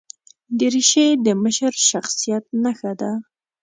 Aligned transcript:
دریشي 0.59 1.07
د 1.25 1.27
مشر 1.43 1.73
شخصیت 1.89 2.43
نښه 2.63 2.91
ده. 3.01 3.11